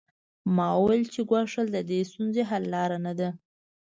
[0.55, 3.29] ما وویل چې ګواښل د دې ستونزې حل لاره نه ده